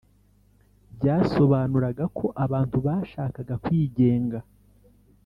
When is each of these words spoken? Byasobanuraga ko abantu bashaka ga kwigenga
Byasobanuraga 0.97 2.05
ko 2.17 2.25
abantu 2.45 2.77
bashaka 2.87 3.37
ga 3.47 3.55
kwigenga 3.63 4.37